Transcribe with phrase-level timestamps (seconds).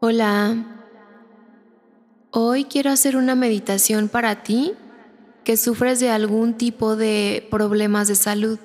[0.00, 0.64] Hola,
[2.30, 4.74] hoy quiero hacer una meditación para ti
[5.42, 8.60] que sufres de algún tipo de problemas de salud.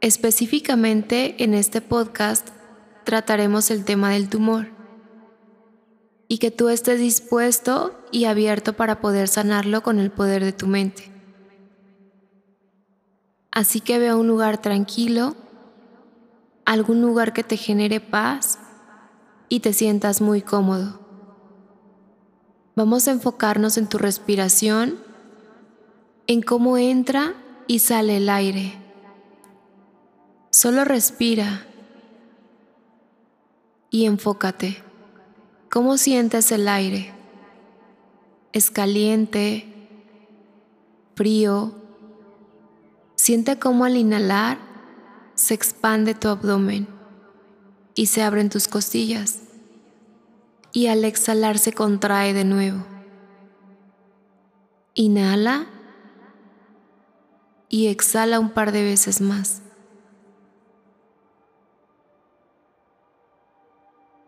[0.00, 2.50] Específicamente en este podcast
[3.02, 4.68] trataremos el tema del tumor
[6.28, 10.68] y que tú estés dispuesto y abierto para poder sanarlo con el poder de tu
[10.68, 11.10] mente.
[13.50, 15.34] Así que ve a un lugar tranquilo,
[16.64, 18.60] algún lugar que te genere paz
[19.48, 21.00] y te sientas muy cómodo.
[22.74, 24.98] Vamos a enfocarnos en tu respiración,
[26.26, 27.34] en cómo entra
[27.66, 28.78] y sale el aire.
[30.50, 31.66] Solo respira
[33.90, 34.82] y enfócate.
[35.70, 37.12] ¿Cómo sientes el aire?
[38.52, 39.66] ¿Es caliente?
[41.14, 41.74] ¿Frío?
[43.16, 44.58] Siente cómo al inhalar
[45.34, 47.01] se expande tu abdomen
[47.94, 49.40] y se abren tus costillas
[50.72, 52.84] y al exhalar se contrae de nuevo.
[54.94, 55.66] Inhala
[57.68, 59.62] y exhala un par de veces más.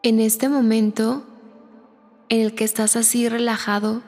[0.03, 1.25] En este momento
[2.29, 4.03] en el que estás así relajado,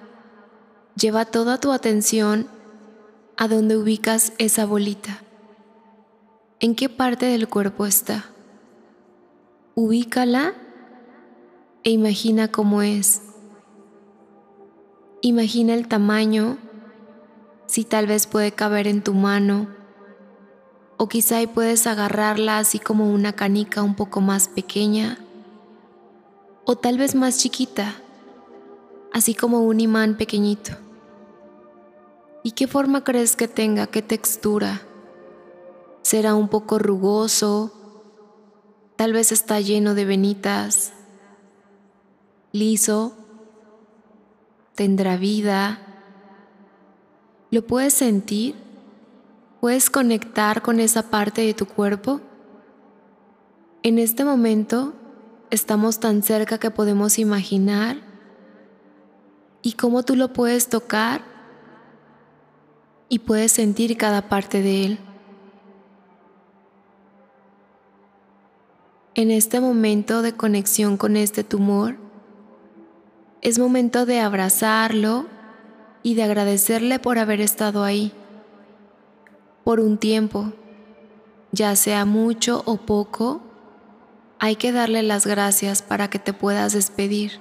[0.94, 2.48] lleva toda tu atención
[3.38, 5.22] a donde ubicas esa bolita.
[6.60, 8.26] ¿En qué parte del cuerpo está?
[9.78, 10.54] Ubícala
[11.84, 13.20] e imagina cómo es.
[15.20, 16.56] Imagina el tamaño,
[17.66, 19.68] si tal vez puede caber en tu mano,
[20.96, 25.18] o quizá puedes agarrarla así como una canica un poco más pequeña,
[26.64, 27.96] o tal vez más chiquita,
[29.12, 30.72] así como un imán pequeñito.
[32.42, 33.88] ¿Y qué forma crees que tenga?
[33.88, 34.80] ¿Qué textura?
[36.00, 37.75] ¿Será un poco rugoso?
[38.96, 40.92] Tal vez está lleno de venitas
[42.52, 43.12] liso,
[44.74, 45.80] tendrá vida.
[47.50, 48.54] ¿Lo puedes sentir?
[49.60, 52.20] ¿Puedes conectar con esa parte de tu cuerpo?
[53.82, 54.94] En este momento
[55.50, 57.98] estamos tan cerca que podemos imaginar
[59.62, 61.22] y cómo tú lo puedes tocar
[63.08, 64.98] y puedes sentir cada parte de él.
[69.18, 71.96] En este momento de conexión con este tumor,
[73.40, 75.24] es momento de abrazarlo
[76.02, 78.12] y de agradecerle por haber estado ahí,
[79.64, 80.52] por un tiempo,
[81.50, 83.40] ya sea mucho o poco,
[84.38, 87.40] hay que darle las gracias para que te puedas despedir.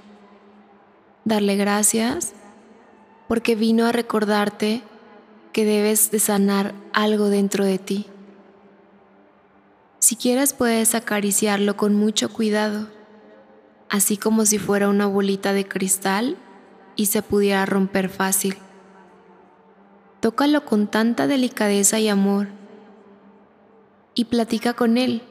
[1.25, 2.31] Darle gracias
[3.27, 4.81] porque vino a recordarte
[5.51, 8.07] que debes de sanar algo dentro de ti.
[10.05, 12.89] Si quieres puedes acariciarlo con mucho cuidado
[13.89, 16.37] así como si fuera una bolita de cristal
[16.95, 18.55] y se pudiera romper fácil.
[20.19, 22.49] Tócalo con tanta delicadeza y amor
[24.13, 25.23] y platica con él.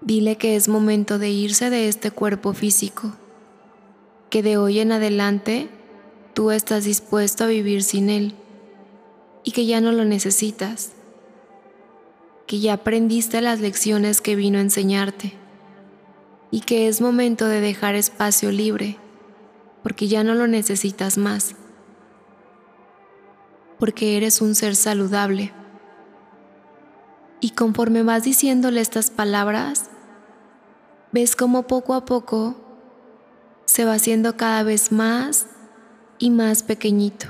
[0.00, 3.12] Dile que es momento de irse de este cuerpo físico,
[4.30, 5.68] que de hoy en adelante
[6.34, 8.34] tú estás dispuesto a vivir sin él
[9.44, 10.95] y que ya no lo necesitas,
[12.46, 15.34] que ya aprendiste las lecciones que vino a enseñarte
[16.50, 18.98] y que es momento de dejar espacio libre,
[19.82, 21.56] porque ya no lo necesitas más,
[23.78, 25.52] porque eres un ser saludable.
[27.40, 29.90] Y conforme vas diciéndole estas palabras,
[31.12, 32.56] ves cómo poco a poco
[33.64, 35.46] se va haciendo cada vez más
[36.18, 37.26] y más pequeñito.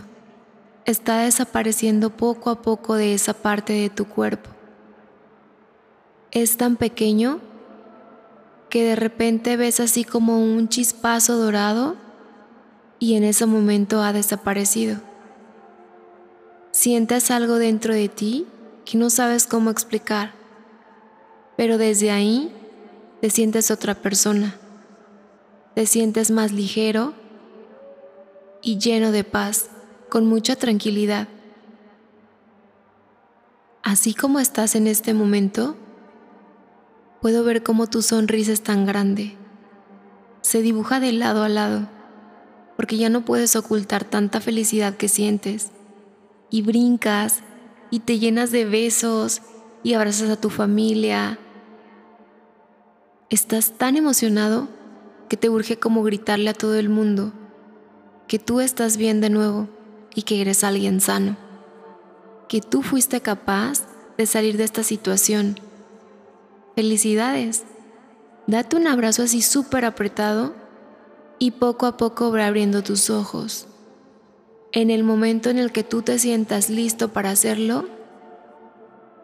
[0.85, 4.56] Está desapareciendo poco a poco de esa parte de tu cuerpo.
[6.37, 7.41] Es tan pequeño
[8.69, 11.97] que de repente ves así como un chispazo dorado
[12.99, 15.01] y en ese momento ha desaparecido.
[16.73, 18.47] Sientes algo dentro de ti
[18.85, 20.35] que no sabes cómo explicar,
[21.57, 22.53] pero desde ahí
[23.23, 24.57] te sientes otra persona,
[25.75, 27.15] te sientes más ligero
[28.61, 29.71] y lleno de paz,
[30.11, 31.29] con mucha tranquilidad.
[33.83, 35.79] Así como estás en este momento,
[37.21, 39.37] Puedo ver cómo tu sonrisa es tan grande.
[40.43, 41.89] Se dibuja de lado a lado,
[42.77, 45.71] porque ya no puedes ocultar tanta felicidad que sientes.
[46.51, 47.41] Y brincas
[47.91, 49.43] y te llenas de besos
[49.83, 51.39] y abrazas a tu familia.
[53.31, 54.69] Estás tan emocionado
[55.29, 57.33] que te urge como gritarle a todo el mundo
[58.27, 59.69] que tú estás bien de nuevo
[60.15, 61.37] y que eres alguien sano,
[62.49, 63.83] que tú fuiste capaz
[64.17, 65.61] de salir de esta situación
[66.77, 67.65] Felicidades.
[68.47, 70.53] Date un abrazo así súper apretado
[71.39, 73.67] y poco a poco va abriendo tus ojos.
[74.73, 77.89] En el momento en el que tú te sientas listo para hacerlo,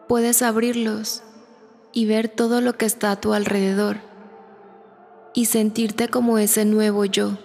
[0.07, 1.21] puedes abrirlos
[1.91, 3.97] y ver todo lo que está a tu alrededor
[5.35, 7.37] y sentirte como ese nuevo yo.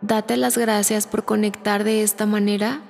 [0.00, 2.82] Date las gracias por conectar de esta manera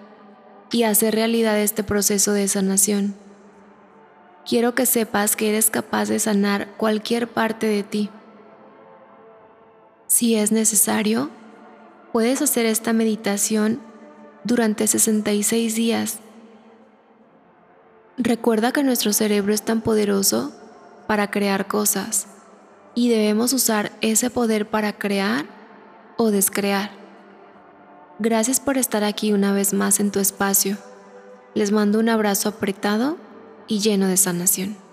[0.73, 3.28] y hacer realidad este proceso de sanación.
[4.49, 8.09] Quiero que sepas que eres capaz de sanar cualquier parte de ti.
[10.07, 11.29] Si es necesario,
[12.15, 13.79] puedes hacer esta meditación
[14.45, 16.21] durante 66 días.
[18.17, 20.55] Recuerda que nuestro cerebro es tan poderoso
[21.07, 22.29] para crear cosas
[22.95, 25.45] y debemos usar ese poder para crear
[26.17, 26.91] o descrear.
[28.19, 30.79] Gracias por estar aquí una vez más en tu espacio.
[31.55, 33.28] Les mando un abrazo apretado
[33.69, 34.88] y lleno de sanación.